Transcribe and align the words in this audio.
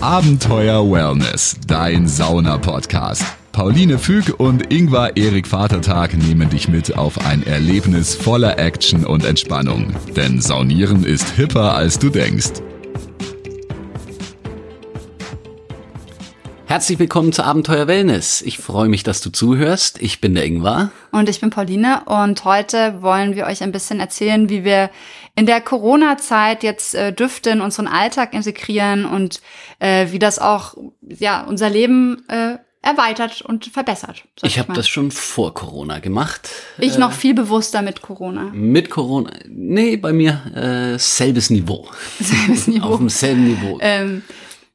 Abenteuer 0.00 0.88
Wellness, 0.88 1.56
dein 1.66 2.06
Sauna-Podcast. 2.06 3.24
Pauline 3.50 3.98
Füg 3.98 4.38
und 4.38 4.72
Ingvar 4.72 5.16
Erik 5.16 5.48
Vatertag 5.48 6.16
nehmen 6.16 6.48
dich 6.48 6.68
mit 6.68 6.96
auf 6.96 7.26
ein 7.26 7.44
Erlebnis 7.44 8.14
voller 8.14 8.60
Action 8.60 9.04
und 9.04 9.24
Entspannung. 9.24 9.92
Denn 10.16 10.40
Saunieren 10.40 11.04
ist 11.04 11.30
hipper, 11.30 11.74
als 11.74 11.98
du 11.98 12.10
denkst. 12.10 12.62
Herzlich 16.78 17.00
willkommen 17.00 17.32
zu 17.32 17.42
Abenteuer 17.42 17.88
Wellness. 17.88 18.40
Ich 18.40 18.58
freue 18.58 18.88
mich, 18.88 19.02
dass 19.02 19.20
du 19.20 19.30
zuhörst. 19.30 20.00
Ich 20.00 20.20
bin 20.20 20.36
der 20.36 20.44
Ingvar. 20.44 20.92
Und 21.10 21.28
ich 21.28 21.40
bin 21.40 21.50
Pauline 21.50 22.02
und 22.04 22.44
heute 22.44 23.02
wollen 23.02 23.34
wir 23.34 23.46
euch 23.46 23.64
ein 23.64 23.72
bisschen 23.72 23.98
erzählen, 23.98 24.48
wie 24.48 24.62
wir 24.62 24.88
in 25.34 25.44
der 25.44 25.60
Corona-Zeit 25.60 26.62
jetzt 26.62 26.94
äh, 26.94 27.12
Düfte 27.12 27.50
in 27.50 27.62
unseren 27.62 27.88
Alltag 27.88 28.32
integrieren 28.32 29.06
und 29.06 29.40
äh, 29.80 30.12
wie 30.12 30.20
das 30.20 30.38
auch 30.38 30.74
ja 31.02 31.42
unser 31.42 31.68
Leben 31.68 32.22
äh, 32.28 32.58
erweitert 32.80 33.42
und 33.42 33.66
verbessert. 33.66 34.22
Ich, 34.36 34.44
ich 34.44 34.58
habe 34.60 34.72
das 34.72 34.88
schon 34.88 35.10
vor 35.10 35.54
Corona 35.54 35.98
gemacht. 35.98 36.48
Ich 36.78 36.94
äh, 36.94 37.00
noch 37.00 37.10
viel 37.10 37.34
bewusster 37.34 37.82
mit 37.82 38.02
Corona. 38.02 38.50
Mit 38.52 38.88
Corona? 38.88 39.32
Nee, 39.48 39.96
bei 39.96 40.12
mir 40.12 40.94
äh, 40.94 40.96
selbes 40.96 41.50
Niveau. 41.50 41.88
Selbes 42.20 42.68
Niveau. 42.68 42.86
Auf 42.86 42.98
demselben 42.98 43.48
Niveau. 43.48 43.78
Ähm, 43.80 44.22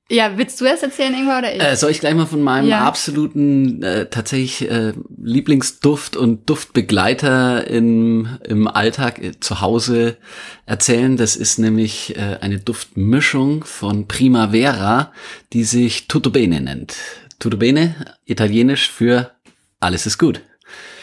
ja, 0.09 0.37
willst 0.37 0.59
du 0.59 0.65
das 0.65 0.83
erzählen, 0.83 1.13
Ingwer, 1.13 1.39
oder 1.39 1.55
ich? 1.55 1.61
Äh, 1.61 1.75
soll 1.75 1.91
ich 1.91 1.99
gleich 1.99 2.13
mal 2.13 2.25
von 2.25 2.41
meinem 2.41 2.67
ja. 2.67 2.81
absoluten 2.81 3.81
äh, 3.83 4.07
tatsächlich 4.07 4.69
äh, 4.69 4.93
Lieblingsduft 5.21 6.17
und 6.17 6.49
Duftbegleiter 6.49 7.67
im, 7.67 8.37
im 8.43 8.67
Alltag 8.67 9.19
äh, 9.19 9.39
zu 9.39 9.61
Hause 9.61 10.17
erzählen? 10.65 11.15
Das 11.15 11.35
ist 11.35 11.57
nämlich 11.57 12.17
äh, 12.17 12.37
eine 12.41 12.59
Duftmischung 12.59 13.63
von 13.63 14.07
Primavera, 14.07 15.13
die 15.53 15.63
sich 15.63 16.07
Tutto 16.07 16.29
Bene 16.31 16.59
nennt. 16.59 16.95
Tutto 17.39 17.57
Bene, 17.57 17.95
italienisch 18.25 18.91
für 18.91 19.31
alles 19.79 20.05
ist 20.05 20.17
gut 20.17 20.41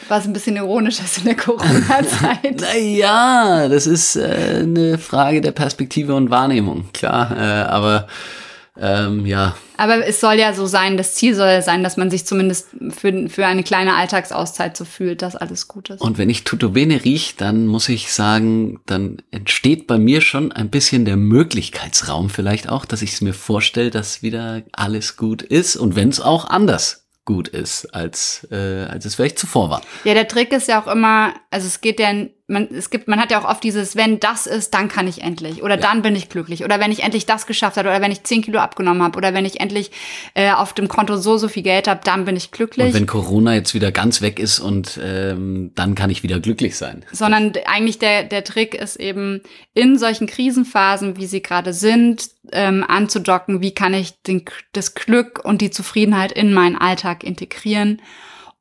war 0.09 0.19
es 0.19 0.27
ein 0.27 0.33
bisschen 0.33 0.57
ironisch 0.57 0.97
dass 0.98 1.19
in 1.19 1.25
der 1.25 1.37
Corona-Zeit. 1.37 2.61
naja, 2.61 3.69
das 3.69 3.87
ist 3.87 4.17
äh, 4.17 4.59
eine 4.59 4.98
Frage 4.98 5.41
der 5.41 5.53
Perspektive 5.53 6.17
und 6.17 6.31
Wahrnehmung, 6.31 6.89
klar. 6.92 7.31
Äh, 7.31 7.62
aber 7.69 8.09
ähm, 8.79 9.27
ja. 9.27 9.57
Aber 9.77 10.07
es 10.07 10.21
soll 10.21 10.35
ja 10.35 10.53
so 10.53 10.67
sein, 10.67 10.97
das 10.97 11.15
Ziel 11.15 11.35
soll 11.35 11.49
ja 11.49 11.63
sein, 11.63 11.83
dass 11.83 11.97
man 11.97 12.11
sich 12.11 12.27
zumindest 12.27 12.69
für, 12.91 13.29
für 13.29 13.47
eine 13.47 13.63
kleine 13.63 13.95
Alltagsauszeit 13.95 14.77
so 14.77 14.85
fühlt, 14.85 15.23
dass 15.23 15.37
alles 15.37 15.69
gut 15.69 15.91
ist. 15.91 16.01
Und 16.01 16.19
wenn 16.19 16.31
ich 16.31 16.45
Tutto 16.45 16.71
Bene 16.71 17.05
riech, 17.05 17.37
dann 17.37 17.67
muss 17.67 17.89
ich 17.89 18.13
sagen, 18.13 18.81
dann 18.87 19.23
entsteht 19.31 19.87
bei 19.87 19.98
mir 19.98 20.21
schon 20.21 20.53
ein 20.53 20.71
bisschen 20.71 21.05
der 21.05 21.17
Möglichkeitsraum 21.17 22.31
vielleicht 22.31 22.69
auch, 22.69 22.85
dass 22.85 23.03
ich 23.03 23.13
es 23.13 23.21
mir 23.21 23.35
vorstelle, 23.35 23.91
dass 23.91 24.23
wieder 24.23 24.63
alles 24.73 25.17
gut 25.17 25.43
ist 25.43 25.77
und 25.77 25.97
wenn 25.97 26.09
es 26.09 26.21
auch 26.21 26.47
anders 26.47 27.09
gut 27.25 27.48
ist, 27.48 27.95
als, 27.95 28.48
äh, 28.51 28.87
als 28.89 29.05
es 29.05 29.15
vielleicht 29.15 29.39
zuvor 29.39 29.71
war. 29.71 29.83
Ja, 30.05 30.15
der 30.15 30.27
Trick 30.27 30.53
ist 30.53 30.69
ja 30.69 30.83
auch 30.83 30.89
immer, 30.89 31.35
also 31.51 31.67
es 31.67 31.81
geht 31.81 32.01
ja, 32.01 32.13
man, 32.51 32.69
es 32.70 32.91
gibt, 32.91 33.09
man 33.09 33.20
hat 33.20 33.31
ja 33.31 33.41
auch 33.41 33.48
oft 33.48 33.62
dieses, 33.62 33.97
wenn 33.97 34.20
das 34.20 34.47
ist, 34.47 34.75
dann 34.75 34.89
kann 34.89 35.06
ich 35.09 35.23
endlich. 35.23 35.62
Oder 35.62 35.77
ja. 35.77 35.81
dann 35.81 36.03
bin 36.03 36.17
ich 36.17 36.29
glücklich. 36.29 36.65
Oder 36.65 36.81
wenn 36.81 36.92
ich 36.92 37.03
endlich 37.03 37.25
das 37.25 37.47
geschafft 37.47 37.77
habe, 37.77 37.89
oder 37.89 38.01
wenn 38.01 38.12
ich 38.12 38.25
10 38.25 38.42
Kilo 38.42 38.59
abgenommen 38.59 39.03
habe, 39.03 39.17
oder 39.17 39.33
wenn 39.33 39.45
ich 39.45 39.61
endlich 39.61 39.91
äh, 40.34 40.53
auf 40.53 40.73
dem 40.73 40.89
Konto 40.89 41.17
so, 41.17 41.39
so 41.39 41.48
viel 41.48 41.62
Geld 41.62 41.89
habe, 41.89 42.01
dann 42.05 42.25
bin 42.25 42.37
ich 42.37 42.51
glücklich. 42.51 42.89
Und 42.89 42.95
wenn 42.95 43.07
Corona 43.07 43.55
jetzt 43.55 43.75
wieder 43.75 43.92
ganz 43.92 44.20
weg 44.20 44.39
ist 44.39 44.59
und 44.59 44.98
ähm, 45.03 45.70
dann 45.75 45.95
kann 45.95 46.11
ich 46.11 46.23
wieder 46.23 46.41
glücklich 46.41 46.77
sein. 46.77 47.05
Sondern 47.12 47.53
eigentlich 47.67 47.98
der, 47.98 48.25
der 48.25 48.45
Trick 48.45 48.75
ist 48.75 48.97
eben, 48.97 49.41
in 49.75 49.98
solchen 49.98 50.27
Krisenphasen, 50.27 51.17
wie 51.17 51.27
sie 51.27 51.42
gerade 51.42 51.73
sind, 51.73 52.29
ähm, 52.53 52.85
anzudocken, 52.87 53.61
wie 53.61 53.73
kann 53.73 53.95
ich 53.95 54.20
den, 54.23 54.45
das 54.73 54.95
Glück 54.95 55.41
und 55.45 55.61
die 55.61 55.70
Zufriedenheit 55.70 56.33
in 56.33 56.53
meinen 56.53 56.77
Alltag 56.77 57.23
integrieren. 57.23 58.03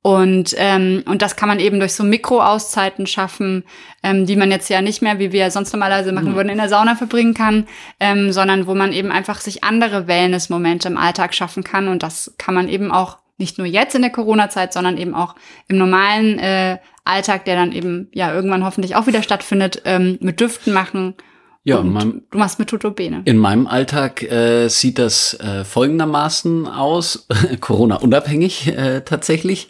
Und, 0.02 0.56
ähm, 0.58 1.04
und 1.08 1.22
das 1.22 1.36
kann 1.36 1.50
man 1.50 1.60
eben 1.60 1.80
durch 1.80 1.94
so 1.94 2.06
Mikroauszeiten 2.06 3.06
schaffen, 3.06 3.66
ähm, 4.02 4.26
die 4.26 4.38
man 4.38 4.50
jetzt 4.50 4.70
ja 4.70 4.82
nicht 4.82 5.02
mehr, 5.02 5.20
wie 5.20 5.34
wir 5.34 5.52
sonst 5.52 5.74
normalerweise 5.74 6.14
machen 6.14 6.32
mhm. 6.32 6.36
würden, 6.36 6.50
in 6.50 6.58
der 6.58 6.70
Sauna 6.70 6.96
verbringen 6.96 7.34
kann, 7.34 7.68
ähm, 8.00 8.32
sondern 8.32 8.66
wo 8.66 8.76
man 8.76 8.94
eben 8.94 9.12
einfach 9.12 9.42
sich 9.42 9.64
andere 9.66 10.08
Wellness-Momente 10.08 10.88
im 10.88 10.98
Alltag 10.98 11.34
schaffen 11.34 11.66
kann. 11.66 11.90
Und 11.90 12.02
das 12.02 12.34
kann 12.38 12.56
man 12.56 12.70
eben 12.70 12.92
auch 12.92 13.18
nicht 13.38 13.58
nur 13.58 13.68
jetzt 13.68 13.96
in 13.96 14.02
der 14.02 14.12
Corona-Zeit, 14.12 14.72
sondern 14.72 14.98
eben 14.98 15.14
auch 15.16 15.36
im 15.68 15.78
normalen 15.78 16.40
äh, 16.40 16.78
Alltag, 17.04 17.44
der 17.44 17.56
dann 17.56 17.74
eben 17.74 18.10
ja 18.14 18.34
irgendwann 18.34 18.64
hoffentlich 18.64 18.96
auch 18.96 19.08
wieder 19.08 19.24
stattfindet, 19.24 19.82
ähm, 19.84 20.18
mit 20.22 20.40
Düften 20.40 20.74
machen 20.74 21.16
ja, 21.64 21.82
meinem, 21.84 22.24
du 22.32 22.38
machst 22.38 22.58
mit 22.58 22.70
Tutobene. 22.70 23.22
In 23.26 23.38
meinem 23.38 23.68
Alltag 23.68 24.24
äh, 24.24 24.70
sieht 24.70 24.98
das 24.98 25.34
äh, 25.36 25.66
folgendermaßen 25.66 26.68
aus, 26.68 27.28
Corona-unabhängig 27.60 28.68
äh, 28.68 29.02
tatsächlich. 29.02 29.70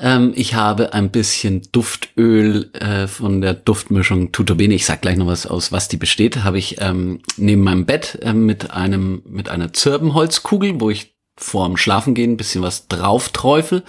Ähm, 0.00 0.32
ich 0.34 0.54
habe 0.54 0.92
ein 0.92 1.10
bisschen 1.10 1.62
Duftöl 1.70 2.70
äh, 2.72 3.06
von 3.06 3.40
der 3.40 3.54
Duftmischung 3.54 4.32
Tutobene. 4.32 4.74
Ich 4.74 4.86
sag 4.86 5.02
gleich 5.02 5.16
noch 5.16 5.28
was 5.28 5.46
aus, 5.46 5.70
was 5.70 5.88
die 5.88 5.98
besteht. 5.98 6.42
Habe 6.42 6.58
ich 6.58 6.80
ähm, 6.80 7.20
neben 7.36 7.62
meinem 7.62 7.86
Bett 7.86 8.18
äh, 8.22 8.32
mit 8.32 8.72
einem 8.72 9.22
mit 9.24 9.48
einer 9.48 9.72
Zirbenholzkugel, 9.72 10.80
wo 10.80 10.90
ich 10.90 11.14
vorm 11.36 11.76
Schlafengehen 11.76 12.32
ein 12.32 12.36
bisschen 12.36 12.62
was 12.62 12.88
drauf 12.88 13.28
träufel. 13.28 13.84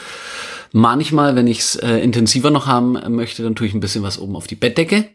Manchmal, 0.73 1.35
wenn 1.35 1.47
ich 1.47 1.59
es 1.59 1.75
äh, 1.75 1.97
intensiver 1.97 2.51
noch 2.51 2.67
haben 2.67 2.97
möchte, 3.15 3.43
dann 3.43 3.55
tue 3.55 3.67
ich 3.67 3.73
ein 3.73 3.81
bisschen 3.81 4.03
was 4.03 4.19
oben 4.19 4.35
auf 4.35 4.47
die 4.47 4.55
Bettdecke 4.55 5.09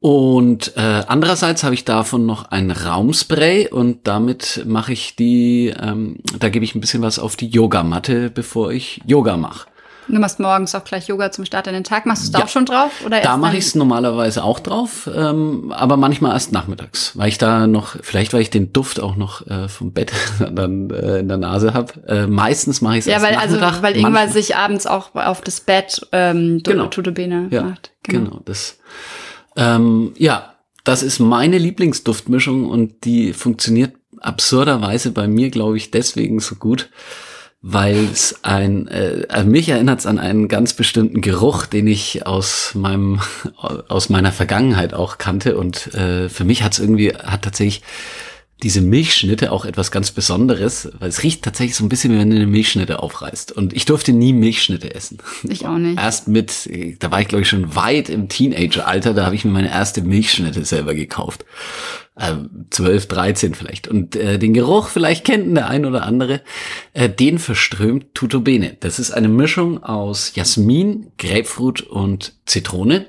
und 0.00 0.76
äh, 0.76 1.02
andererseits 1.08 1.64
habe 1.64 1.74
ich 1.74 1.84
davon 1.84 2.26
noch 2.26 2.50
ein 2.50 2.70
Raumspray 2.70 3.68
und 3.68 4.06
damit 4.06 4.62
mache 4.66 4.92
ich 4.92 5.16
die, 5.16 5.74
ähm, 5.80 6.18
da 6.38 6.48
gebe 6.48 6.64
ich 6.64 6.74
ein 6.74 6.80
bisschen 6.80 7.02
was 7.02 7.18
auf 7.18 7.36
die 7.36 7.48
Yogamatte, 7.48 8.30
bevor 8.30 8.72
ich 8.72 9.00
Yoga 9.06 9.36
mache. 9.36 9.68
Du 10.08 10.20
machst 10.20 10.38
morgens 10.38 10.74
auch 10.74 10.84
gleich 10.84 11.08
Yoga 11.08 11.32
zum 11.32 11.44
Start 11.44 11.66
in 11.66 11.72
den 11.72 11.82
Tag. 11.82 12.06
Machst 12.06 12.22
du 12.22 12.26
es 12.26 12.30
da 12.30 12.38
ja. 12.38 12.44
auch 12.44 12.48
schon 12.48 12.64
drauf? 12.64 13.04
Oder 13.04 13.20
da 13.22 13.36
mache 13.36 13.56
ich 13.56 13.64
es 13.64 13.74
normalerweise 13.74 14.44
auch 14.44 14.60
drauf, 14.60 15.10
ähm, 15.12 15.72
aber 15.74 15.96
manchmal 15.96 16.32
erst 16.32 16.52
nachmittags, 16.52 17.16
weil 17.16 17.28
ich 17.28 17.38
da 17.38 17.66
noch, 17.66 17.96
vielleicht 18.02 18.32
weil 18.32 18.42
ich 18.42 18.50
den 18.50 18.72
Duft 18.72 19.00
auch 19.00 19.16
noch 19.16 19.44
äh, 19.48 19.68
vom 19.68 19.92
Bett 19.92 20.12
dann 20.38 20.90
äh, 20.90 21.18
in 21.18 21.28
der 21.28 21.38
Nase 21.38 21.74
habe. 21.74 21.94
Äh, 22.06 22.26
meistens 22.28 22.80
mache 22.82 22.98
ich 22.98 23.00
es 23.00 23.06
ja, 23.06 23.14
erst 23.14 23.24
weil, 23.24 23.34
also, 23.34 23.56
nachmittags. 23.56 23.72
Also, 23.72 23.82
weil 23.82 23.96
irgendwann 23.96 24.30
sich 24.30 24.54
abends 24.54 24.86
auch 24.86 25.14
auf 25.14 25.40
das 25.40 25.60
Bett 25.60 26.06
ähm, 26.12 26.60
genau. 26.62 26.86
Tuto 26.86 27.10
Bene 27.10 27.48
ja, 27.50 27.62
macht. 27.62 27.90
Genau, 28.04 28.30
genau 28.30 28.42
das 28.44 28.78
ähm, 29.56 30.12
ja, 30.16 30.54
das 30.84 31.02
ist 31.02 31.18
meine 31.18 31.58
Lieblingsduftmischung 31.58 32.66
und 32.66 33.04
die 33.04 33.32
funktioniert 33.32 33.94
absurderweise 34.20 35.10
bei 35.10 35.26
mir, 35.26 35.50
glaube 35.50 35.76
ich, 35.76 35.90
deswegen 35.90 36.38
so 36.38 36.54
gut, 36.54 36.90
weil 37.60 38.04
es 38.12 38.44
ein, 38.44 38.86
äh, 38.88 39.44
mich 39.44 39.68
erinnert 39.68 40.00
es 40.00 40.06
an 40.06 40.18
einen 40.18 40.46
ganz 40.46 40.74
bestimmten 40.74 41.20
Geruch, 41.20 41.66
den 41.66 41.86
ich 41.88 42.26
aus 42.26 42.74
meinem, 42.74 43.20
aus 43.88 44.08
meiner 44.08 44.32
Vergangenheit 44.32 44.94
auch 44.94 45.18
kannte 45.18 45.56
und 45.56 45.92
äh, 45.94 46.28
für 46.28 46.44
mich 46.44 46.62
hat 46.62 46.74
es 46.74 46.78
irgendwie, 46.78 47.12
hat 47.12 47.42
tatsächlich 47.42 47.82
diese 48.62 48.80
Milchschnitte 48.80 49.52
auch 49.52 49.66
etwas 49.66 49.90
ganz 49.90 50.10
Besonderes, 50.10 50.90
weil 50.98 51.10
es 51.10 51.22
riecht 51.22 51.42
tatsächlich 51.42 51.76
so 51.76 51.84
ein 51.84 51.90
bisschen, 51.90 52.14
wie 52.14 52.18
wenn 52.18 52.30
du 52.30 52.36
eine 52.36 52.46
Milchschnitte 52.46 53.02
aufreißt. 53.02 53.52
Und 53.52 53.74
ich 53.74 53.84
durfte 53.84 54.12
nie 54.12 54.32
Milchschnitte 54.32 54.94
essen. 54.94 55.18
Ich 55.48 55.66
auch 55.66 55.76
nicht. 55.76 55.98
Erst 55.98 56.28
mit, 56.28 56.68
da 56.98 57.10
war 57.10 57.20
ich 57.20 57.28
glaube 57.28 57.42
ich 57.42 57.48
schon 57.48 57.74
weit 57.76 58.08
im 58.08 58.28
Teenageralter, 58.28 59.12
da 59.12 59.26
habe 59.26 59.34
ich 59.34 59.44
mir 59.44 59.50
meine 59.50 59.70
erste 59.70 60.02
Milchschnitte 60.02 60.64
selber 60.64 60.94
gekauft. 60.94 61.44
Äh, 62.18 62.34
12, 62.70 63.08
13 63.08 63.54
vielleicht. 63.54 63.88
Und 63.88 64.16
äh, 64.16 64.38
den 64.38 64.54
Geruch, 64.54 64.88
vielleicht 64.88 65.24
kennt 65.24 65.54
der 65.54 65.68
ein 65.68 65.84
oder 65.84 66.04
andere, 66.04 66.40
äh, 66.94 67.10
den 67.10 67.38
verströmt 67.38 68.14
Tutobene. 68.14 68.76
Das 68.80 68.98
ist 68.98 69.10
eine 69.10 69.28
Mischung 69.28 69.82
aus 69.84 70.32
Jasmin, 70.34 71.12
Grapefruit 71.18 71.82
und 71.82 72.32
Zitrone. 72.46 73.06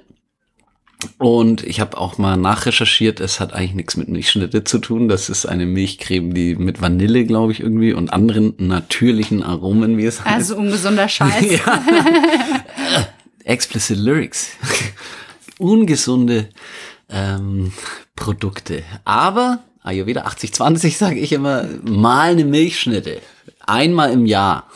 Und 1.19 1.63
ich 1.63 1.79
habe 1.79 1.97
auch 1.97 2.17
mal 2.17 2.37
nachrecherchiert, 2.37 3.19
es 3.19 3.39
hat 3.39 3.53
eigentlich 3.53 3.75
nichts 3.75 3.97
mit 3.97 4.07
Milchschnitte 4.07 4.63
zu 4.63 4.79
tun. 4.79 5.07
Das 5.07 5.29
ist 5.29 5.45
eine 5.45 5.65
Milchcreme, 5.65 6.33
die 6.33 6.55
mit 6.55 6.81
Vanille, 6.81 7.25
glaube 7.25 7.51
ich, 7.51 7.59
irgendwie 7.59 7.93
und 7.93 8.11
anderen 8.11 8.55
natürlichen 8.57 9.43
Aromen, 9.43 9.97
wie 9.97 10.05
es 10.05 10.25
heißt. 10.25 10.35
Also 10.35 10.57
ungesunder 10.57 11.07
Scheiß. 11.07 11.51
ja. 11.65 11.83
Explicit 13.43 13.97
Lyrics. 13.97 14.49
Ungesunde 15.59 16.49
ähm, 17.09 17.73
Produkte. 18.15 18.83
Aber 19.05 19.63
Ayurveda 19.83 20.25
80-20 20.25 20.97
sage 20.97 21.19
ich 21.19 21.31
immer, 21.31 21.65
mal 21.83 22.31
eine 22.31 22.45
Milchschnitte 22.45 23.21
einmal 23.67 24.11
im 24.11 24.25
Jahr, 24.25 24.67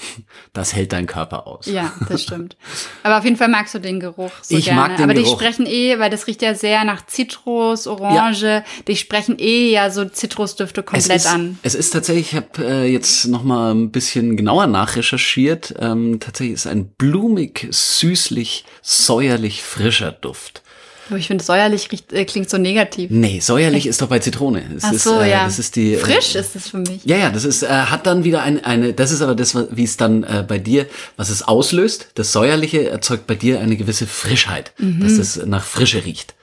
das 0.54 0.76
hält 0.76 0.92
dein 0.94 1.08
Körper 1.08 1.48
aus. 1.48 1.66
Ja, 1.66 1.94
das 2.10 2.24
stimmt. 2.24 2.58
Aber 3.04 3.18
auf 3.18 3.24
jeden 3.24 3.38
Fall 3.38 3.48
magst 3.48 3.74
du 3.74 3.80
den 3.80 4.00
Geruch 4.00 4.32
so 4.42 4.58
ich 4.58 4.66
gerne. 4.66 4.80
mag 4.80 4.98
den 4.98 5.06
Aber 5.06 5.14
Geruch. 5.14 5.38
die 5.38 5.44
sprechen 5.44 5.66
eh, 5.66 5.98
weil 6.00 6.10
das 6.10 6.28
riecht 6.28 6.42
ja 6.42 6.54
sehr 6.56 6.84
nach 6.84 7.06
Zitrus, 7.06 7.88
Orange, 7.88 8.44
ja. 8.44 8.64
die 8.88 8.96
sprechen 8.96 9.38
eh 9.40 9.72
ja 9.72 9.90
so 9.90 10.06
Zitrusdüfte 10.06 10.84
komplett 10.84 11.10
es 11.10 11.26
ist, 11.26 11.32
an. 11.32 11.60
Es 11.64 11.76
ist 11.76 11.92
tatsächlich, 11.92 12.34
ich 12.34 12.36
habe 12.36 12.66
äh, 12.66 12.92
jetzt 12.92 13.28
noch 13.28 13.44
mal 13.44 13.74
ein 13.74 13.92
bisschen 13.92 14.36
genauer 14.38 14.68
nachrecherchiert, 14.68 15.74
ähm, 15.80 16.20
tatsächlich 16.20 16.56
ist 16.56 16.68
ein 16.68 16.90
blumig, 16.90 17.68
süßlich, 17.72 18.66
säuerlich 18.82 19.64
frischer 19.64 20.12
Duft. 20.12 20.64
Aber 21.12 21.20
ich 21.20 21.28
finde, 21.28 21.44
säuerlich 21.44 21.92
riecht, 21.92 22.14
äh, 22.14 22.26
klingt 22.26 22.50
so 22.50 22.58
negativ. 22.58 23.12
Nee, 23.12 23.42
säuerlich 23.42 23.86
ist 23.86 24.02
doch 24.02 24.08
bei 24.08 24.20
Zitrone. 24.20 24.64
Es 24.76 24.84
Ach 24.86 24.94
ist, 24.94 25.04
so, 25.04 25.20
äh, 25.20 25.30
ja. 25.30 25.44
Das 25.44 25.60
ist 25.60 25.76
die, 25.76 25.96
Frisch 25.98 26.36
äh, 26.36 26.40
ist 26.40 26.56
es 26.56 26.70
für 26.70 26.78
mich. 26.78 27.02
Ja, 27.04 27.18
ja, 27.18 27.30
das 27.30 27.44
ist, 27.44 27.64
äh, 27.64 27.68
hat 27.68 28.08
dann 28.08 28.24
wieder 28.24 28.42
ein, 28.44 28.64
eine, 28.64 28.94
das 28.94 29.12
ist 29.12 29.22
aber 29.22 29.36
das, 29.36 29.56
wie 29.72 29.84
es 29.84 29.98
dann 29.98 30.24
äh, 30.24 30.44
bei 30.48 30.58
dir, 30.58 30.88
was 31.18 31.30
es 31.30 31.44
auslöst. 31.44 32.08
Das 32.16 32.32
Säuerliche 32.32 32.90
erzeugt 32.90 33.28
bei 33.28 33.36
dir 33.36 33.60
eine 33.60 33.76
gewisse 33.76 34.08
Frischheit, 34.08 34.74
dass 34.78 35.14
es 35.14 35.46
nach 35.46 35.66
Frische 35.66 36.06
riecht. 36.06 36.34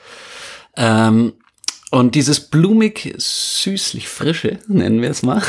Ähm, 0.76 1.32
und 1.90 2.14
dieses 2.14 2.40
blumig, 2.40 3.14
süßlich 3.16 4.08
frische, 4.08 4.58
nennen 4.68 5.00
wir 5.00 5.10
es 5.10 5.22
mal, 5.22 5.42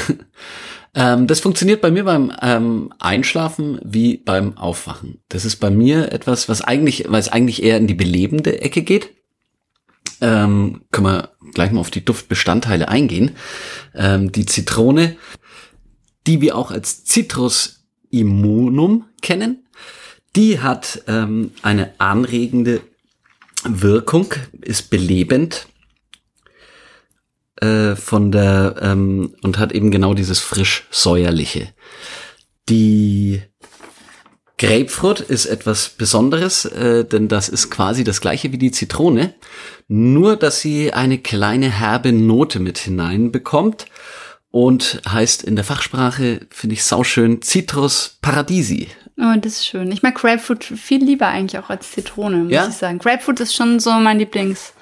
ähm, 0.95 1.27
das 1.27 1.39
funktioniert 1.39 1.81
bei 1.81 1.91
mir 1.91 2.03
beim 2.03 2.31
ähm, 2.41 2.93
Einschlafen 2.99 3.79
wie 3.83 4.17
beim 4.17 4.57
Aufwachen. 4.57 5.21
Das 5.29 5.45
ist 5.45 5.57
bei 5.57 5.69
mir 5.69 6.11
etwas, 6.11 6.49
was 6.49 6.61
eigentlich, 6.61 7.05
es 7.05 7.29
eigentlich 7.29 7.63
eher 7.63 7.77
in 7.77 7.87
die 7.87 7.93
belebende 7.93 8.61
Ecke 8.61 8.81
geht. 8.81 9.11
Ähm, 10.21 10.81
können 10.91 11.07
wir 11.07 11.29
gleich 11.53 11.71
mal 11.71 11.79
auf 11.79 11.91
die 11.91 12.03
Duftbestandteile 12.03 12.89
eingehen. 12.89 13.35
Ähm, 13.95 14.31
die 14.31 14.45
Zitrone, 14.45 15.15
die 16.27 16.41
wir 16.41 16.57
auch 16.57 16.71
als 16.71 17.05
Citrus 17.05 17.85
immunum 18.09 19.05
kennen, 19.21 19.65
die 20.35 20.59
hat 20.59 21.03
ähm, 21.07 21.51
eine 21.61 21.93
anregende 21.99 22.81
Wirkung, 23.63 24.33
ist 24.61 24.89
belebend 24.89 25.67
äh, 27.61 27.95
von 27.95 28.31
der 28.31 28.75
ähm, 28.81 29.35
und 29.41 29.57
hat 29.57 29.71
eben 29.71 29.91
genau 29.91 30.13
dieses 30.13 30.39
frisch 30.39 30.87
säuerliche. 30.91 31.69
Die 32.69 33.41
Grapefruit 34.57 35.21
ist 35.21 35.45
etwas 35.45 35.89
Besonderes, 35.89 36.65
äh, 36.65 37.05
denn 37.05 37.27
das 37.29 37.47
ist 37.49 37.69
quasi 37.69 38.03
das 38.03 38.19
gleiche 38.19 38.51
wie 38.51 38.57
die 38.57 38.71
Zitrone, 38.71 39.33
nur 39.87 40.35
dass 40.35 40.59
sie 40.59 40.91
eine 40.93 41.17
kleine 41.17 41.69
herbe 41.71 42.11
Note 42.11 42.59
mit 42.59 42.77
hineinbekommt 42.77 43.85
und 44.51 45.01
heißt 45.07 45.43
in 45.43 45.55
der 45.55 45.63
Fachsprache, 45.63 46.41
finde 46.49 46.73
ich 46.73 46.83
sauschön, 46.83 47.41
Citrus 47.41 48.17
paradisi. 48.21 48.89
Oh, 49.17 49.37
das 49.39 49.53
ist 49.53 49.65
schön. 49.67 49.91
Ich 49.91 50.01
mag 50.01 50.15
Grapefruit 50.15 50.63
viel 50.63 51.03
lieber 51.03 51.27
eigentlich 51.27 51.61
auch 51.61 51.69
als 51.69 51.91
Zitrone, 51.91 52.37
muss 52.37 52.51
Ja? 52.51 52.67
ich 52.67 52.75
sagen. 52.75 52.99
Grapefruit 52.99 53.39
ist 53.39 53.53
schon 53.55 53.79
so 53.79 53.91
mein 53.93 54.19
Lieblings, 54.19 54.73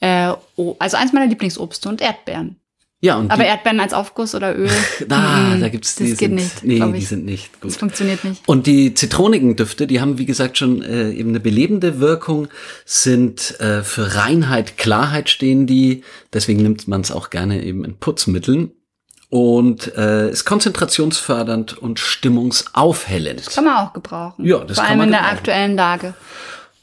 äh, 0.00 0.32
also 0.78 0.96
eins 0.96 1.12
meiner 1.12 1.26
Lieblingsobste 1.26 1.88
und 1.88 2.00
Erdbeeren. 2.00 2.56
Ja, 3.02 3.16
und 3.16 3.30
Aber 3.30 3.46
Erdbeeren 3.46 3.80
als 3.80 3.94
Aufguss 3.94 4.34
oder 4.34 4.54
Öl, 4.54 4.68
ah, 5.08 5.56
da 5.58 5.68
gibt's 5.70 5.94
das 5.94 6.04
die 6.04 6.10
geht 6.10 6.18
sind, 6.18 6.34
nicht, 6.34 6.64
nee, 6.64 6.92
die 6.92 7.00
sind 7.00 7.24
nicht 7.24 7.50
das 7.62 7.72
gut. 7.72 7.80
funktioniert 7.80 8.22
nicht. 8.24 8.46
Und 8.46 8.66
die 8.66 8.92
zitronigen 8.92 9.56
Düfte, 9.56 9.86
die 9.86 10.02
haben 10.02 10.18
wie 10.18 10.26
gesagt 10.26 10.58
schon 10.58 10.82
äh, 10.82 11.10
eben 11.12 11.30
eine 11.30 11.40
belebende 11.40 11.98
Wirkung, 11.98 12.48
sind 12.84 13.58
äh, 13.58 13.82
für 13.82 14.16
Reinheit, 14.16 14.76
Klarheit 14.76 15.30
stehen 15.30 15.66
die. 15.66 16.04
Deswegen 16.34 16.62
nimmt 16.62 16.88
man 16.88 17.00
es 17.00 17.10
auch 17.10 17.30
gerne 17.30 17.62
eben 17.64 17.86
in 17.86 17.96
Putzmitteln 17.96 18.72
und 19.30 19.96
äh, 19.96 20.28
ist 20.28 20.44
konzentrationsfördernd 20.44 21.78
und 21.78 21.98
stimmungsaufhellend. 22.00 23.46
Kann 23.46 23.64
man 23.64 23.76
auch 23.86 23.92
gebrauchen. 23.94 24.44
Ja, 24.44 24.58
das 24.58 24.76
Vor 24.76 24.84
kann 24.84 24.90
allem 24.90 24.98
man 24.98 25.08
in 25.08 25.12
der 25.12 25.20
gebrauchen. 25.20 25.38
aktuellen 25.38 25.76
Lage. 25.76 26.14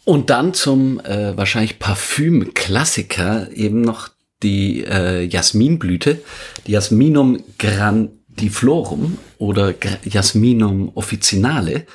Und 0.08 0.30
dann 0.30 0.54
zum 0.54 1.02
äh, 1.02 1.36
wahrscheinlich 1.36 1.80
Parfüm-Klassiker 1.80 3.50
eben 3.54 3.82
noch 3.82 4.08
die 4.42 4.86
äh, 4.86 5.24
Jasminblüte, 5.26 6.22
die 6.66 6.72
Jasminum 6.72 7.44
grandiflorum 7.60 9.18
oder 9.38 9.72
Gra- 9.72 9.98
Jasminum 10.06 10.94
officinale. 10.96 11.86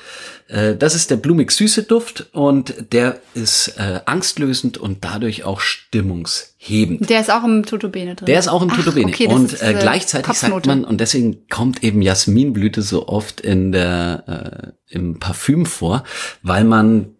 Äh, 0.48 0.76
das 0.76 0.94
ist 0.94 1.10
der 1.10 1.16
blumig-süße 1.16 1.84
Duft 1.84 2.28
und 2.34 2.92
der 2.92 3.18
ist 3.32 3.76
äh, 3.78 4.00
angstlösend 4.04 4.76
und 4.76 5.04
dadurch 5.06 5.44
auch 5.44 5.60
stimmungshebend. 5.60 7.08
Der 7.08 7.20
ist 7.22 7.30
auch 7.30 7.44
im 7.44 7.64
Tutubene 7.64 8.14
drin. 8.14 8.26
Der 8.26 8.38
ist 8.40 8.48
auch 8.48 8.60
im 8.60 8.68
Ach, 8.72 8.76
Tutubene. 8.76 9.06
okay, 9.06 9.26
und 9.28 9.54
äh, 9.54 9.68
diese 9.70 9.74
gleichzeitig 9.74 10.34
sagt 10.34 10.66
man, 10.66 10.84
und 10.84 11.00
deswegen 11.00 11.48
kommt 11.48 11.82
eben 11.82 12.02
Jasminblüte 12.02 12.82
so 12.82 13.08
oft 13.08 13.40
in 13.40 13.72
der, 13.72 14.74
äh, 14.90 14.94
im 14.94 15.18
Parfüm 15.18 15.64
vor, 15.64 16.04
weil 16.42 16.64
man 16.64 17.14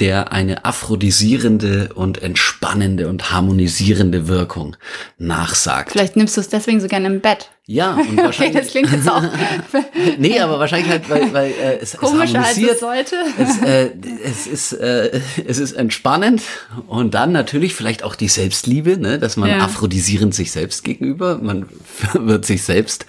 der 0.00 0.32
eine 0.32 0.64
aphrodisierende 0.64 1.90
und 1.94 2.22
entspannende 2.22 3.08
und 3.08 3.30
harmonisierende 3.30 4.28
Wirkung 4.28 4.76
nachsagt. 5.18 5.92
Vielleicht 5.92 6.16
nimmst 6.16 6.36
du 6.36 6.40
es 6.40 6.48
deswegen 6.48 6.80
so 6.80 6.88
gerne 6.88 7.06
im 7.06 7.20
Bett. 7.20 7.50
Ja, 7.68 7.94
und 7.94 8.00
Okay, 8.12 8.16
wahrscheinlich. 8.22 8.56
das 8.62 8.68
klingt 8.68 8.92
jetzt 8.92 9.10
auch 9.10 9.24
nee, 10.18 10.38
aber 10.38 10.60
wahrscheinlich 10.60 10.88
halt, 10.88 11.10
weil, 11.10 11.32
weil 11.32 11.50
äh, 11.50 11.78
es, 11.80 11.94
es 11.94 12.00
komischer, 12.00 12.38
als 12.38 12.56
harmonisiert. 12.56 12.70
es 12.74 12.80
sollte. 12.80 13.16
Es, 13.38 13.58
äh, 13.62 13.90
es, 14.24 14.46
ist, 14.46 14.72
äh, 14.74 15.20
es 15.46 15.58
ist 15.58 15.72
entspannend 15.72 16.42
und 16.86 17.14
dann 17.14 17.32
natürlich 17.32 17.74
vielleicht 17.74 18.04
auch 18.04 18.14
die 18.14 18.28
Selbstliebe, 18.28 18.98
ne, 18.98 19.18
dass 19.18 19.36
man 19.36 19.50
Ja. 19.50 19.58
aphrodisierend 19.58 20.32
sich 20.32 20.52
selbst 20.52 20.84
gegenüber, 20.84 21.38
man 21.42 21.66
wird 22.14 22.44
sich 22.46 22.62
selbst 22.62 23.04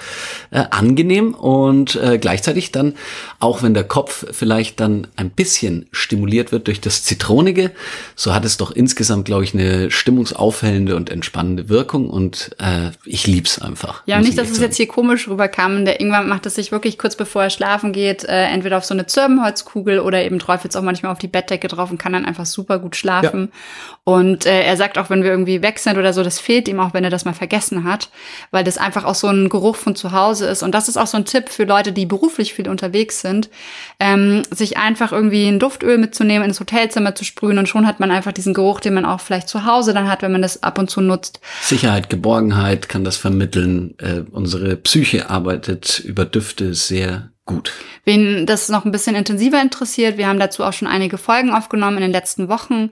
äh, 0.49 0.63
angenehm 0.71 1.35
und 1.35 1.95
äh, 1.95 2.17
gleichzeitig 2.17 2.71
dann, 2.71 2.95
auch 3.39 3.61
wenn 3.61 3.75
der 3.75 3.83
Kopf 3.83 4.25
vielleicht 4.31 4.79
dann 4.79 5.05
ein 5.17 5.29
bisschen 5.29 5.85
stimuliert 5.91 6.51
wird 6.51 6.65
durch 6.65 6.81
das 6.81 7.03
Zitronige, 7.03 7.71
so 8.15 8.33
hat 8.33 8.43
es 8.43 8.57
doch 8.57 8.71
insgesamt, 8.71 9.25
glaube 9.25 9.43
ich, 9.43 9.53
eine 9.53 9.91
stimmungsaufhellende 9.91 10.95
und 10.95 11.11
entspannende 11.11 11.69
Wirkung 11.69 12.09
und 12.09 12.55
äh, 12.57 12.89
ich 13.05 13.27
lieb's 13.27 13.59
einfach. 13.61 14.01
Ja, 14.07 14.19
nicht, 14.19 14.39
ich 14.46 14.46
dass 14.47 14.57
es 14.57 14.63
jetzt 14.63 14.77
hier 14.77 14.87
komisch 14.87 15.27
rüberkam. 15.27 15.85
Der 15.85 15.99
Ingwer 15.99 16.21
macht 16.23 16.45
es 16.45 16.55
sich 16.55 16.71
wirklich 16.71 16.97
kurz 16.97 17.15
bevor 17.15 17.43
er 17.43 17.49
schlafen 17.49 17.93
geht, 17.93 18.23
äh, 18.23 18.45
entweder 18.45 18.77
auf 18.77 18.85
so 18.85 18.93
eine 18.93 19.05
Zirbenholzkugel 19.05 19.99
oder 19.99 20.23
eben 20.23 20.39
träufelt 20.39 20.71
es 20.73 20.75
auch 20.75 20.83
manchmal 20.83 21.11
auf 21.11 21.19
die 21.19 21.27
Bettdecke 21.27 21.67
drauf 21.67 21.91
und 21.91 21.97
kann 21.97 22.13
dann 22.13 22.25
einfach 22.25 22.45
super 22.45 22.79
gut 22.79 22.95
schlafen. 22.95 23.51
Und 24.03 24.45
äh, 24.45 24.63
er 24.63 24.77
sagt 24.77 24.97
auch, 24.97 25.09
wenn 25.09 25.23
wir 25.23 25.31
irgendwie 25.31 25.61
weg 25.61 25.79
sind 25.79 25.97
oder 25.97 26.13
so, 26.13 26.23
das 26.23 26.39
fehlt 26.39 26.67
ihm 26.69 26.79
auch, 26.79 26.93
wenn 26.93 27.03
er 27.03 27.09
das 27.09 27.25
mal 27.25 27.33
vergessen 27.33 27.83
hat, 27.83 28.09
weil 28.51 28.63
das 28.63 28.77
einfach 28.77 29.03
auch 29.03 29.15
so 29.15 29.27
ein 29.27 29.49
Geruch 29.49 29.75
von 29.75 29.95
zu 29.95 30.13
Hause 30.13 30.47
ist. 30.47 30.63
Und 30.63 30.73
das 30.73 30.87
ist 30.87 30.95
auch 30.95 31.07
so 31.07 31.17
ein 31.17 31.25
Tipp 31.25 31.49
für 31.49 31.65
Leute, 31.65 31.91
die 31.91 32.05
beruflich 32.05 32.53
viel 32.53 32.69
unterwegs 32.69 33.19
sind, 33.19 33.49
ähm, 33.99 34.43
sich 34.49 34.77
einfach 34.77 35.11
irgendwie 35.11 35.47
ein 35.47 35.59
Duftöl 35.59 35.97
mitzunehmen, 35.97 36.47
ins 36.47 36.59
Hotelzimmer 36.59 37.15
zu 37.15 37.25
sprühen 37.25 37.57
und 37.57 37.67
schon 37.67 37.85
hat 37.85 37.99
man 37.99 38.11
einfach 38.11 38.31
diesen 38.31 38.53
Geruch, 38.53 38.79
den 38.79 38.93
man 38.93 39.03
auch 39.03 39.19
vielleicht 39.19 39.49
zu 39.49 39.65
Hause 39.65 39.93
dann 39.93 40.09
hat, 40.09 40.21
wenn 40.21 40.31
man 40.31 40.41
das 40.41 40.63
ab 40.63 40.79
und 40.79 40.89
zu 40.89 41.01
nutzt. 41.01 41.41
Sicherheit, 41.61 42.09
Geborgenheit 42.09 42.87
kann 42.87 43.03
das 43.03 43.17
vermitteln. 43.17 43.95
Äh, 43.99 44.21
unsere 44.37 44.77
Psyche 44.77 45.29
arbeitet 45.29 45.99
über 45.99 46.23
Düfte 46.23 46.73
sehr 46.73 47.31
gut. 47.45 47.73
Wen 48.05 48.45
das 48.45 48.69
noch 48.69 48.85
ein 48.85 48.91
bisschen 48.91 49.15
intensiver 49.15 49.61
interessiert, 49.61 50.17
wir 50.17 50.27
haben 50.27 50.39
dazu 50.39 50.63
auch 50.63 50.73
schon 50.73 50.87
einige 50.87 51.17
Folgen 51.17 51.51
aufgenommen 51.51 51.97
in 51.97 52.03
den 52.03 52.11
letzten 52.11 52.47
Wochen. 52.47 52.91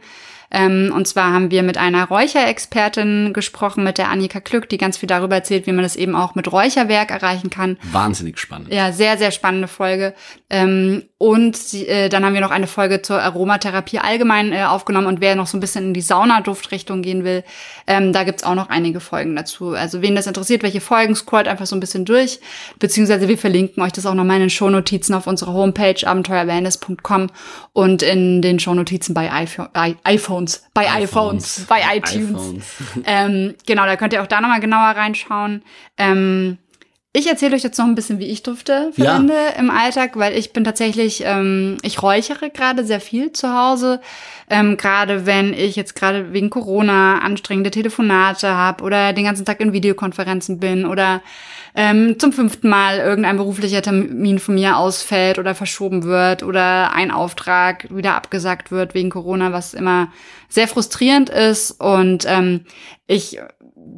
Ähm, 0.51 0.91
und 0.95 1.07
zwar 1.07 1.33
haben 1.33 1.51
wir 1.51 1.63
mit 1.63 1.77
einer 1.77 2.05
Räucherexpertin 2.05 3.33
gesprochen, 3.33 3.83
mit 3.83 3.97
der 3.97 4.09
Annika 4.09 4.39
Klück, 4.39 4.69
die 4.69 4.77
ganz 4.77 4.97
viel 4.97 5.07
darüber 5.07 5.35
erzählt, 5.35 5.67
wie 5.67 5.71
man 5.71 5.83
das 5.83 5.95
eben 5.95 6.15
auch 6.15 6.35
mit 6.35 6.51
Räucherwerk 6.51 7.11
erreichen 7.11 7.49
kann. 7.49 7.77
Wahnsinnig 7.91 8.39
spannend. 8.39 8.73
Ja, 8.73 8.91
sehr, 8.91 9.17
sehr 9.17 9.31
spannende 9.31 9.67
Folge. 9.67 10.13
Ähm, 10.49 11.03
und 11.17 11.73
äh, 11.73 12.09
dann 12.09 12.25
haben 12.25 12.33
wir 12.33 12.41
noch 12.41 12.51
eine 12.51 12.67
Folge 12.67 13.01
zur 13.01 13.21
Aromatherapie 13.21 13.99
allgemein 13.99 14.51
äh, 14.51 14.63
aufgenommen. 14.63 15.07
Und 15.07 15.21
wer 15.21 15.35
noch 15.35 15.47
so 15.47 15.57
ein 15.57 15.61
bisschen 15.61 15.85
in 15.85 15.93
die 15.93 16.01
Saunaduft-Richtung 16.01 17.01
gehen 17.01 17.23
will, 17.23 17.43
ähm, 17.87 18.13
da 18.13 18.23
gibt's 18.23 18.43
auch 18.43 18.53
noch 18.53 18.69
einige 18.69 18.99
Folgen 18.99 19.35
dazu. 19.35 19.71
Also 19.71 20.01
wen 20.01 20.15
das 20.15 20.27
interessiert, 20.27 20.61
welche 20.61 20.81
Folgen, 20.81 21.15
scrollt 21.15 21.47
einfach 21.47 21.65
so 21.65 21.75
ein 21.75 21.79
bisschen 21.79 22.03
durch. 22.03 22.39
Beziehungsweise 22.79 23.27
wir 23.29 23.37
verlinken 23.37 23.81
euch 23.81 23.93
das 23.93 24.05
auch 24.05 24.13
nochmal 24.13 24.35
in 24.35 24.43
den 24.43 24.49
Shownotizen 24.49 25.15
auf 25.15 25.25
unserer 25.25 25.53
Homepage 25.53 25.95
abenteuerwellness.com 26.05 27.27
und 27.71 28.03
in 28.03 28.41
den 28.41 28.59
Shownotizen 28.59 29.13
bei 29.15 29.31
iPhone, 29.31 29.69
iPhones, 30.35 30.67
bei 30.73 30.87
iPhones, 30.91 31.59
iPhones. 31.59 31.65
bei 31.67 31.81
iTunes. 31.97 32.29
iPhones. 32.29 32.65
Ähm, 33.05 33.55
genau, 33.65 33.85
da 33.85 33.95
könnt 33.95 34.13
ihr 34.13 34.21
auch 34.21 34.27
da 34.27 34.41
nochmal 34.41 34.59
genauer 34.59 34.91
reinschauen. 34.95 35.63
Ähm, 35.97 36.57
ich 37.17 37.27
erzähle 37.29 37.55
euch 37.55 37.63
jetzt 37.63 37.77
noch 37.77 37.85
ein 37.85 37.95
bisschen, 37.95 38.19
wie 38.19 38.25
ich 38.25 38.43
Dufte 38.43 38.91
Ja. 38.97 39.05
verwende 39.05 39.35
im 39.57 39.69
Alltag, 39.69 40.17
weil 40.17 40.37
ich 40.37 40.51
bin 40.51 40.65
tatsächlich, 40.65 41.23
ähm, 41.25 41.77
ich 41.81 42.03
räuchere 42.03 42.49
gerade 42.49 42.83
sehr 42.83 42.99
viel 42.99 43.31
zu 43.31 43.53
Hause. 43.57 44.01
Ähm, 44.49 44.75
gerade 44.75 45.25
wenn 45.25 45.53
ich 45.53 45.77
jetzt 45.77 45.95
gerade 45.95 46.33
wegen 46.33 46.49
Corona 46.49 47.19
anstrengende 47.19 47.71
Telefonate 47.71 48.49
habe 48.49 48.83
oder 48.83 49.13
den 49.13 49.23
ganzen 49.23 49.45
Tag 49.45 49.61
in 49.61 49.71
Videokonferenzen 49.71 50.59
bin 50.59 50.85
oder 50.85 51.21
ähm, 51.75 52.17
zum 52.19 52.31
fünften 52.31 52.69
Mal 52.69 52.99
irgendein 52.99 53.37
beruflicher 53.37 53.81
Termin 53.81 54.39
von 54.39 54.55
mir 54.55 54.77
ausfällt 54.77 55.39
oder 55.39 55.53
verschoben 55.55 56.03
wird 56.03 56.41
oder 56.41 56.93
ein 56.93 57.11
Auftrag 57.11 57.87
wieder 57.93 58.15
abgesagt 58.15 58.71
wird 58.71 58.93
wegen 58.93 59.09
Corona, 59.09 59.51
was 59.51 59.73
immer 59.73 60.11
sehr 60.47 60.67
frustrierend 60.69 61.29
ist. 61.29 61.71
Und 61.71 62.25
ähm, 62.27 62.61
ich 63.07 63.39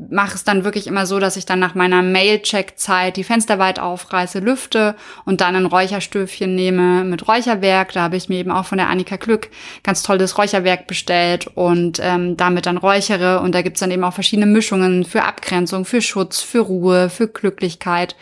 mache 0.10 0.36
es 0.36 0.44
dann 0.44 0.66
wirklich 0.66 0.86
immer 0.86 1.06
so, 1.06 1.20
dass 1.20 1.38
ich 1.38 1.46
dann 1.46 1.60
nach 1.60 1.76
meiner 1.76 2.02
Mail-Check-Zeit 2.02 3.16
die 3.16 3.24
Fenster 3.24 3.58
weit 3.58 3.80
aufreiße, 3.80 4.40
lüfte 4.40 4.96
und 5.26 5.40
dann 5.40 5.56
ein 5.56 5.66
Räucherstöfchen 5.66 6.54
nehme 6.54 7.06
mit 7.06 7.28
Räucherwerk. 7.28 7.94
Da 7.94 8.02
habe 8.02 8.18
ich 8.18 8.28
mir 8.28 8.40
eben 8.40 8.52
auch 8.52 8.66
von 8.66 8.78
der 8.78 8.90
Annika 8.90 9.16
Glück 9.16 9.50
ganz 9.84 10.04
tolles 10.04 10.38
Räucherwerk 10.38 10.88
bestellt 10.88 11.48
und 11.48 12.00
ähm, 12.02 12.36
damit 12.36 12.66
dann 12.66 12.78
räuchere. 12.78 13.40
Und 13.40 13.56
da 13.56 13.62
gibt's 13.62 13.80
dann 13.80 13.92
eben 13.92 14.04
auch 14.04 14.14
verschiedene 14.14 14.46
Mischungen 14.46 15.06
für 15.06 15.24
Abgrenzung, 15.24 15.86
für 15.86 16.02
Schutz, 16.02 16.42
für 16.42 16.60
Ruhe, 16.60 17.10
für 17.10 17.30
Glücklichkeit. 17.30 18.16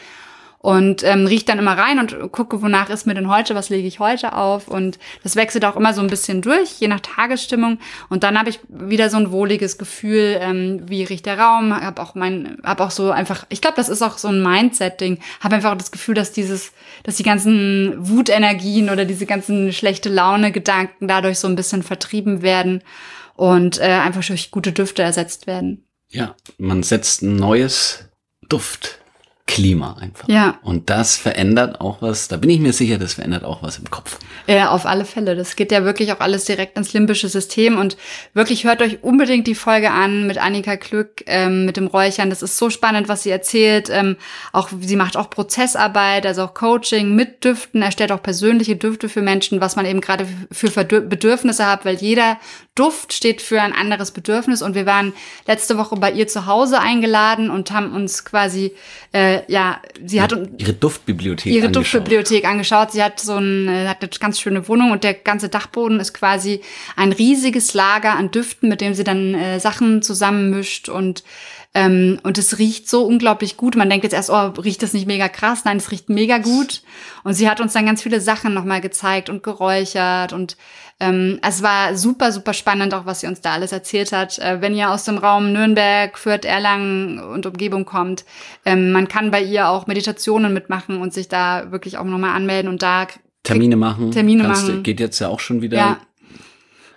Und 0.66 1.04
ähm, 1.04 1.28
rieche 1.28 1.46
dann 1.46 1.60
immer 1.60 1.78
rein 1.78 2.00
und 2.00 2.32
gucke, 2.32 2.64
wonach 2.64 2.90
ist 2.90 3.06
mir 3.06 3.14
denn 3.14 3.30
heute, 3.30 3.54
was 3.54 3.70
lege 3.70 3.88
ich 3.88 4.00
heute 4.00 4.34
auf? 4.34 4.68
Und 4.68 4.98
das 5.22 5.36
wechselt 5.36 5.64
auch 5.64 5.76
immer 5.76 5.94
so 5.94 6.02
ein 6.02 6.08
bisschen 6.08 6.42
durch, 6.42 6.80
je 6.80 6.88
nach 6.88 7.02
Tagesstimmung. 7.02 7.78
Und 8.10 8.24
dann 8.24 8.40
habe 8.40 8.50
ich 8.50 8.60
wieder 8.68 9.12
so 9.12 9.18
ein 9.18 9.32
wohliges 9.32 9.78
Gefühl, 9.78 10.40
ähm, 10.42 10.82
wie 10.88 11.04
riecht 11.04 11.28
der 11.28 11.38
Raum, 11.38 11.72
habe 11.72 12.02
auch 12.02 12.16
mein, 12.16 12.58
habe 12.64 12.84
auch 12.84 12.90
so 12.90 13.12
einfach, 13.12 13.46
ich 13.50 13.62
glaube, 13.62 13.76
das 13.78 13.90
ist 13.90 14.02
auch 14.02 14.18
so 14.18 14.28
ein 14.28 14.42
Mindset-Ding, 14.42 15.20
habe 15.40 15.54
einfach 15.54 15.78
das 15.78 15.92
Gefühl, 15.92 16.16
dass 16.16 16.32
dieses, 16.32 16.72
dass 17.04 17.18
die 17.18 17.24
ganzen 17.24 17.94
Wutenergien 18.00 18.90
oder 18.90 19.06
diese 19.06 19.28
ganzen 19.28 19.72
schlechte 19.72 20.10
Laune-Gedanken 20.10 21.08
dadurch 21.08 21.38
so 21.38 21.48
ein 21.48 21.56
bisschen 21.56 21.84
vertrieben 21.84 22.42
werden 22.42 22.82
und 23.36 23.80
äh, 23.80 23.84
einfach 23.84 24.26
durch 24.26 24.50
gute 24.50 24.72
Düfte 24.72 25.04
ersetzt 25.04 25.46
werden. 25.46 25.86
Ja, 26.10 26.36
man 26.58 26.82
setzt 26.82 27.22
ein 27.22 27.36
neues 27.36 28.10
Duft 28.50 29.05
Klima 29.48 29.96
einfach. 30.02 30.28
Ja. 30.28 30.58
Und 30.64 30.90
das 30.90 31.18
verändert 31.18 31.80
auch 31.80 32.02
was, 32.02 32.28
da 32.28 32.38
bin 32.38 32.50
ich 32.50 32.60
mir 32.60 32.74
sicher, 32.74 32.98
das 32.98 33.14
verändert 33.14 33.44
auch 33.44 33.62
was 33.62 33.78
im 33.78 33.90
Kopf. 33.92 34.18
Ja, 34.48 34.72
auf 34.72 34.88
alle 34.88 35.06
Fälle. 35.06 35.36
Das 35.36 35.56
geht 35.56 35.72
ja 35.72 35.84
wirklich 35.84 36.12
auch 36.12 36.20
alles 36.20 36.46
direkt 36.46 36.78
ins 36.78 36.94
limbische 36.94 37.30
System 37.30 37.78
und 37.78 37.96
wirklich 38.34 38.64
hört 38.64 38.82
euch 38.82 39.04
unbedingt 39.04 39.46
die 39.46 39.54
Folge 39.54 39.92
an 39.92 40.26
mit 40.26 40.40
Annika 40.40 40.76
Glück, 40.76 41.24
ähm, 41.28 41.66
mit 41.66 41.78
dem 41.78 41.86
Räuchern. 41.86 42.32
Das 42.32 42.42
ist 42.42 42.58
so 42.58 42.72
spannend, 42.72 43.08
was 43.08 43.22
sie 43.22 43.30
erzählt. 43.30 43.90
Ähm, 43.92 44.18
auch, 44.52 44.70
sie 44.82 44.96
macht 44.96 45.16
auch 45.16 45.30
Prozessarbeit, 45.30 46.26
also 46.26 46.44
auch 46.44 46.56
Coaching 46.56 47.16
mit 47.16 47.44
Düften, 47.44 47.84
erstellt 47.84 48.12
auch 48.12 48.24
persönliche 48.24 48.76
Düfte 48.76 49.10
für 49.10 49.22
Menschen, 49.22 49.62
was 49.62 49.76
man 49.76 49.86
eben 49.86 50.02
gerade 50.02 50.28
für 50.52 50.72
Bedürfnisse 50.72 51.68
hat, 51.68 51.86
weil 51.86 51.96
jeder 51.98 52.40
Duft 52.76 53.14
steht 53.14 53.42
für 53.42 53.62
ein 53.62 53.72
anderes 53.72 54.12
Bedürfnis 54.12 54.62
und 54.62 54.76
wir 54.76 54.86
waren 54.86 55.14
letzte 55.48 55.78
Woche 55.78 55.96
bei 55.96 56.12
ihr 56.12 56.28
zu 56.28 56.46
Hause 56.46 56.80
eingeladen 56.80 57.50
und 57.50 57.72
haben 57.72 57.94
uns 57.96 58.26
quasi 58.26 58.76
äh, 59.14 59.50
ja, 59.50 59.82
sie 60.06 60.22
hat 60.22 60.38
ihre 60.58 60.74
Duftbibliothek 60.74 61.54
ihre 61.54 61.68
angeschaut. 61.68 61.84
Duftbibliothek 61.84 62.46
angeschaut. 62.46 62.92
Sie 62.92 63.02
hat 63.02 63.22
so 63.22 63.38
ein, 63.38 63.70
äh, 63.70 63.88
hat 63.88 64.02
eine 64.02 64.10
ganz 64.20 64.42
schöne 64.42 64.68
Wohnung 64.68 64.92
und 64.92 65.06
der 65.06 65.14
ganze 65.14 65.48
Dachboden 65.48 66.02
ist 66.02 66.14
quasi 66.14 66.62
ein 66.98 67.14
riesiges 67.14 67.74
Lager 67.74 68.18
an 68.18 68.32
Düften, 68.32 68.68
mit 68.68 68.82
dem 68.82 68.94
sie 68.94 69.06
dann 69.06 69.34
äh, 69.34 69.60
Sachen 69.62 70.02
zusammenmischt 70.02 70.90
und 70.90 71.24
ähm, 71.76 72.20
und 72.24 72.38
es 72.38 72.58
riecht 72.58 72.90
so 72.90 73.04
unglaublich 73.04 73.58
gut. 73.58 73.76
Man 73.76 73.90
denkt 73.90 74.06
jetzt 74.06 74.14
erst, 74.14 74.30
oh, 74.30 74.62
riecht 74.62 74.82
das 74.82 74.94
nicht 74.94 75.08
mega 75.08 75.28
krass? 75.28 75.66
Nein, 75.66 75.76
es 75.76 75.92
riecht 75.92 76.10
mega 76.10 76.38
gut. 76.38 76.82
Und 77.26 77.34
sie 77.34 77.50
hat 77.50 77.60
uns 77.60 77.74
dann 77.74 77.86
ganz 77.86 78.02
viele 78.02 78.22
Sachen 78.22 78.54
nochmal 78.54 78.80
gezeigt 78.80 79.30
und 79.30 79.44
geräuchert 79.44 80.32
und 80.32 80.56
ähm, 81.02 81.40
es 81.46 81.62
war 81.62 81.94
super, 81.98 82.32
super 82.32 82.54
spannend, 82.54 82.94
auch 82.94 83.06
was 83.06 83.20
sie 83.20 83.28
uns 83.28 83.42
da 83.42 83.52
alles 83.52 83.74
erzählt 83.74 84.14
hat. 84.14 84.40
Äh, 84.40 84.62
wenn 84.62 84.74
ihr 84.74 84.90
aus 84.90 85.04
dem 85.04 85.18
Raum 85.18 85.52
Nürnberg, 85.52 86.18
Fürth, 86.18 86.46
Erlangen 86.46 87.20
und 87.20 87.46
Umgebung 87.46 87.84
kommt, 87.84 88.24
ähm, 88.64 88.94
man 88.94 89.10
kann 89.10 89.30
bei 89.30 89.44
ihr 89.44 89.68
auch 89.68 89.88
Meditationen 89.88 90.54
mitmachen 90.54 91.02
und 91.02 91.14
sich 91.14 91.28
da 91.28 91.70
wirklich 91.72 91.98
auch 91.98 92.06
nochmal 92.06 92.34
anmelden 92.34 92.70
und 92.70 92.82
da 92.82 93.08
Termine 93.44 93.76
machen. 93.76 94.12
Termine 94.12 94.44
Kannst, 94.44 94.70
machen. 94.70 94.84
Geht 94.84 95.02
jetzt 95.02 95.20
ja 95.20 95.28
auch 95.28 95.42
schon 95.42 95.62
wieder. 95.62 95.78
Ja. 95.78 95.98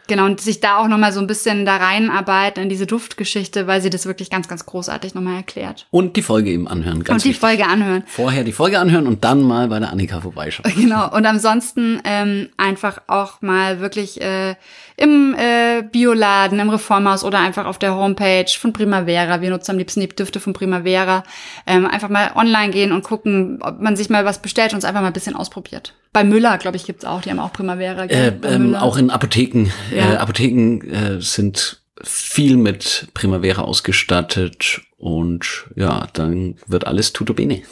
Genau, 0.09 0.25
und 0.25 0.41
sich 0.41 0.61
da 0.61 0.79
auch 0.79 0.89
nochmal 0.89 1.13
so 1.13 1.21
ein 1.21 1.27
bisschen 1.27 1.67
da 1.67 1.77
reinarbeiten 1.77 2.63
in 2.63 2.69
diese 2.69 2.87
Duftgeschichte, 2.87 3.67
weil 3.67 3.83
sie 3.83 3.91
das 3.91 4.07
wirklich 4.07 4.31
ganz, 4.31 4.49
ganz 4.49 4.65
großartig 4.67 5.15
nochmal 5.15 5.37
erklärt. 5.37 5.87
Und 5.91 6.17
die 6.17 6.23
Folge 6.23 6.51
eben 6.51 6.67
anhören, 6.67 7.05
ganz 7.05 7.17
Und 7.17 7.25
die 7.25 7.29
wichtig. 7.29 7.41
Folge 7.41 7.67
anhören. 7.67 8.03
Vorher 8.07 8.43
die 8.43 8.53
Folge 8.53 8.79
anhören 8.79 9.07
und 9.07 9.23
dann 9.23 9.43
mal 9.43 9.69
bei 9.69 9.79
der 9.79 9.91
Annika 9.93 10.21
vorbeischauen. 10.21 10.73
Genau, 10.89 11.15
und 11.15 11.27
ansonsten 11.27 12.01
ähm, 12.05 12.49
einfach 12.57 13.03
auch 13.09 13.43
mal 13.43 13.81
wirklich 13.81 14.21
äh, 14.23 14.55
im 14.97 15.35
äh, 15.35 15.83
Bioladen, 15.83 16.59
im 16.59 16.71
Reformhaus 16.71 17.23
oder 17.23 17.41
einfach 17.41 17.67
auf 17.67 17.79
der 17.79 17.95
Homepage 17.95 18.51
von 18.59 18.73
Primavera. 18.73 19.43
Wir 19.43 19.51
nutzen 19.51 19.73
am 19.73 19.79
liebsten 19.79 20.01
die 20.01 20.09
Düfte 20.09 20.41
von 20.41 20.55
Primavera. 20.55 21.23
Ähm, 21.67 21.87
einfach 21.87 22.09
mal 22.09 22.33
online 22.35 22.71
gehen 22.73 22.93
und 22.93 23.05
gucken, 23.05 23.59
ob 23.61 23.81
man 23.81 23.97
sich 23.97 24.09
mal 24.09 24.25
was 24.25 24.41
bestellt 24.41 24.73
und 24.73 24.79
es 24.79 24.85
einfach 24.85 25.03
mal 25.03 25.09
ein 25.09 25.13
bisschen 25.13 25.37
ausprobiert. 25.37 25.95
Bei 26.13 26.25
Müller, 26.25 26.59
glaube 26.59 26.77
ich, 26.77 26.85
gibt's 26.85 27.05
auch. 27.05 27.21
Die 27.21 27.31
haben 27.31 27.39
auch 27.39 27.53
Primavera. 27.53 28.05
Äh, 28.05 28.33
ähm, 28.45 28.75
auch 28.75 28.97
in 28.97 29.11
Apotheken. 29.11 29.71
Ja. 29.95 30.15
Äh, 30.15 30.17
Apotheken 30.17 30.87
äh, 30.91 31.21
sind 31.21 31.83
viel 32.03 32.57
mit 32.57 33.09
Primavera 33.15 33.63
ausgestattet 33.63 34.81
und 34.97 35.67
ja, 35.75 36.07
dann 36.13 36.57
wird 36.67 36.87
alles 36.87 37.13
tutto 37.13 37.35
bene. 37.35 37.63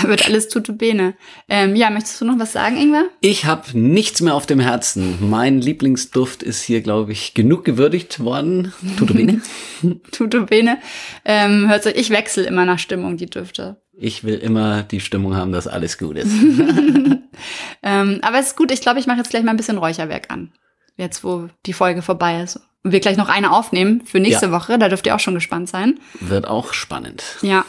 Da 0.00 0.08
wird 0.08 0.26
alles 0.26 0.48
tutu 0.48 0.72
bene. 0.72 1.14
Ähm, 1.48 1.76
ja, 1.76 1.90
möchtest 1.90 2.20
du 2.20 2.24
noch 2.24 2.38
was 2.38 2.52
sagen, 2.52 2.76
Ingwer? 2.76 3.04
Ich 3.20 3.44
habe 3.44 3.78
nichts 3.78 4.20
mehr 4.20 4.34
auf 4.34 4.46
dem 4.46 4.60
Herzen. 4.60 5.18
Mein 5.20 5.60
Lieblingsduft 5.60 6.42
ist 6.42 6.62
hier, 6.62 6.80
glaube 6.80 7.12
ich, 7.12 7.34
genug 7.34 7.64
gewürdigt 7.64 8.20
worden. 8.20 8.72
Tutu 8.98 9.14
bene. 9.14 9.40
tutu 10.12 10.46
bene. 10.46 10.78
Ähm, 11.24 11.68
hört 11.68 11.84
sich, 11.84 11.96
ich 11.96 12.10
wechsle 12.10 12.44
immer 12.44 12.64
nach 12.64 12.78
Stimmung 12.78 13.16
die 13.16 13.26
Düfte. 13.26 13.80
Ich 13.98 14.24
will 14.24 14.38
immer 14.38 14.82
die 14.82 15.00
Stimmung 15.00 15.36
haben, 15.36 15.52
dass 15.52 15.66
alles 15.66 15.96
gut 15.96 16.18
ist. 16.18 16.30
ähm, 17.82 18.18
aber 18.22 18.38
es 18.38 18.48
ist 18.48 18.56
gut. 18.56 18.70
Ich 18.70 18.82
glaube, 18.82 19.00
ich 19.00 19.06
mache 19.06 19.18
jetzt 19.18 19.30
gleich 19.30 19.42
mal 19.42 19.52
ein 19.52 19.56
bisschen 19.56 19.78
Räucherwerk 19.78 20.30
an. 20.30 20.52
Jetzt, 20.96 21.24
wo 21.24 21.48
die 21.64 21.72
Folge 21.72 22.02
vorbei 22.02 22.42
ist. 22.42 22.60
Und 22.82 22.92
wir 22.92 23.00
gleich 23.00 23.16
noch 23.16 23.28
eine 23.28 23.52
aufnehmen 23.52 24.02
für 24.04 24.20
nächste 24.20 24.46
ja. 24.46 24.52
Woche. 24.52 24.78
Da 24.78 24.88
dürft 24.88 25.06
ihr 25.06 25.14
auch 25.14 25.20
schon 25.20 25.34
gespannt 25.34 25.68
sein. 25.68 25.98
Wird 26.20 26.46
auch 26.46 26.72
spannend. 26.72 27.24
Ja. 27.42 27.64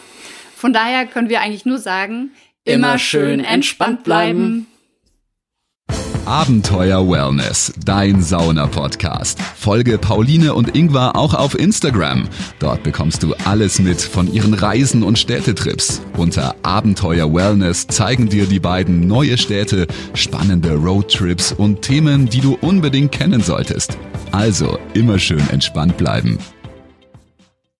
Von 0.57 0.73
daher 0.73 1.05
können 1.05 1.29
wir 1.29 1.41
eigentlich 1.41 1.67
nur 1.67 1.77
sagen, 1.77 2.31
immer, 2.63 2.87
immer 2.87 2.97
schön 2.97 3.41
entspannt 3.41 4.03
bleiben. 4.03 4.65
Abenteuer 6.25 7.07
Wellness, 7.07 7.71
dein 7.85 8.23
Sauna-Podcast. 8.23 9.39
Folge 9.39 9.99
Pauline 9.99 10.55
und 10.55 10.75
Ingvar 10.75 11.15
auch 11.15 11.35
auf 11.35 11.57
Instagram. 11.57 12.27
Dort 12.57 12.81
bekommst 12.81 13.21
du 13.21 13.35
alles 13.45 13.77
mit 13.77 14.01
von 14.01 14.33
ihren 14.33 14.55
Reisen 14.55 15.03
und 15.03 15.19
Städtetrips. 15.19 16.01
Unter 16.17 16.55
Abenteuer 16.63 17.31
Wellness 17.31 17.85
zeigen 17.85 18.27
dir 18.27 18.47
die 18.47 18.59
beiden 18.59 19.07
neue 19.07 19.37
Städte, 19.37 19.85
spannende 20.15 20.73
Roadtrips 20.73 21.51
und 21.51 21.83
Themen, 21.83 22.27
die 22.27 22.41
du 22.41 22.57
unbedingt 22.61 23.11
kennen 23.11 23.41
solltest. 23.41 23.95
Also 24.31 24.79
immer 24.95 25.19
schön 25.19 25.47
entspannt 25.51 25.97
bleiben. 25.97 26.39